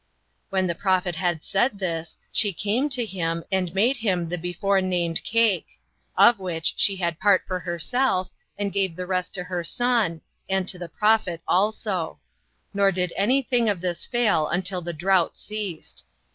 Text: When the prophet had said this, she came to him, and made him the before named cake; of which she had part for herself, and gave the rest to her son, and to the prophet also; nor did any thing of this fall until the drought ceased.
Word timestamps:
When 0.49 0.65
the 0.65 0.73
prophet 0.73 1.15
had 1.15 1.43
said 1.43 1.77
this, 1.77 2.17
she 2.31 2.53
came 2.53 2.89
to 2.89 3.05
him, 3.05 3.43
and 3.51 3.71
made 3.75 3.97
him 3.97 4.29
the 4.29 4.37
before 4.39 4.81
named 4.81 5.23
cake; 5.23 5.79
of 6.17 6.39
which 6.39 6.73
she 6.75 6.95
had 6.95 7.19
part 7.19 7.45
for 7.45 7.59
herself, 7.59 8.31
and 8.57 8.73
gave 8.73 8.95
the 8.95 9.05
rest 9.05 9.35
to 9.35 9.43
her 9.43 9.63
son, 9.63 10.21
and 10.49 10.67
to 10.69 10.79
the 10.79 10.89
prophet 10.89 11.43
also; 11.47 12.17
nor 12.73 12.91
did 12.91 13.13
any 13.15 13.43
thing 13.43 13.69
of 13.69 13.79
this 13.79 14.03
fall 14.03 14.47
until 14.47 14.81
the 14.81 14.91
drought 14.91 15.37
ceased. 15.37 16.03